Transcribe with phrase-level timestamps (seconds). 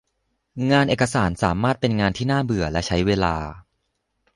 [0.71, 3.35] งานเอกสารสามารถเป็นงานที่น่าเบื่อและใช้เวลา